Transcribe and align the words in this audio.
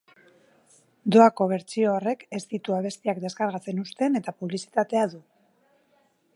Doako 1.15 1.47
bertsio 1.51 1.91
horrek 1.97 2.25
ez 2.39 2.41
ditu 2.55 2.77
abestiak 2.79 3.21
deskargatzen 3.27 3.83
uzten 3.85 4.21
eta 4.21 4.37
publizitatea 4.43 5.09
du. 5.13 5.25